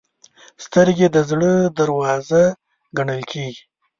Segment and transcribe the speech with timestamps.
[0.65, 2.43] سترګې د زړه دروازه
[2.97, 3.63] ګڼل کېږي